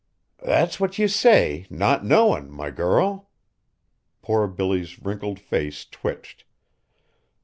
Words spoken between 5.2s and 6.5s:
face twitched.